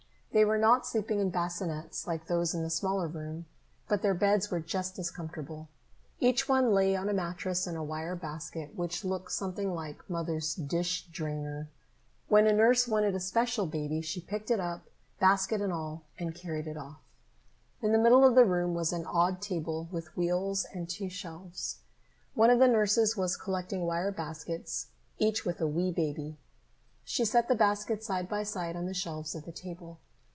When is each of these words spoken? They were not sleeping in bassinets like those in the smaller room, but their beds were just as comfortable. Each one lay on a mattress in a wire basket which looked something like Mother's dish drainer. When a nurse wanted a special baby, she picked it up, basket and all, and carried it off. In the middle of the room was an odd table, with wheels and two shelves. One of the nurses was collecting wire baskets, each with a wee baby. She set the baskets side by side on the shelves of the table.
They 0.33 0.45
were 0.45 0.57
not 0.57 0.87
sleeping 0.87 1.19
in 1.19 1.29
bassinets 1.29 2.07
like 2.07 2.25
those 2.27 2.53
in 2.53 2.63
the 2.63 2.69
smaller 2.69 3.09
room, 3.09 3.47
but 3.89 4.01
their 4.01 4.13
beds 4.13 4.49
were 4.49 4.61
just 4.61 4.97
as 4.97 5.11
comfortable. 5.11 5.67
Each 6.21 6.47
one 6.47 6.71
lay 6.73 6.95
on 6.95 7.09
a 7.09 7.13
mattress 7.13 7.67
in 7.67 7.75
a 7.75 7.83
wire 7.83 8.15
basket 8.15 8.73
which 8.73 9.03
looked 9.03 9.33
something 9.33 9.73
like 9.73 10.09
Mother's 10.09 10.55
dish 10.55 11.07
drainer. 11.07 11.67
When 12.29 12.47
a 12.47 12.53
nurse 12.53 12.87
wanted 12.87 13.13
a 13.13 13.19
special 13.19 13.65
baby, 13.65 13.99
she 13.99 14.21
picked 14.21 14.49
it 14.49 14.61
up, 14.61 14.89
basket 15.19 15.59
and 15.59 15.73
all, 15.73 16.03
and 16.17 16.33
carried 16.33 16.65
it 16.65 16.77
off. 16.77 17.01
In 17.81 17.91
the 17.91 17.99
middle 17.99 18.23
of 18.25 18.33
the 18.35 18.45
room 18.45 18.73
was 18.73 18.93
an 18.93 19.05
odd 19.05 19.41
table, 19.41 19.89
with 19.91 20.15
wheels 20.15 20.65
and 20.73 20.87
two 20.87 21.09
shelves. 21.09 21.79
One 22.35 22.49
of 22.49 22.59
the 22.59 22.69
nurses 22.69 23.17
was 23.17 23.35
collecting 23.35 23.81
wire 23.85 24.13
baskets, 24.13 24.87
each 25.19 25.43
with 25.43 25.59
a 25.59 25.67
wee 25.67 25.91
baby. 25.91 26.37
She 27.03 27.25
set 27.25 27.49
the 27.49 27.53
baskets 27.55 28.07
side 28.07 28.29
by 28.29 28.43
side 28.43 28.77
on 28.77 28.85
the 28.85 28.93
shelves 28.93 29.35
of 29.35 29.43
the 29.43 29.51
table. 29.51 29.99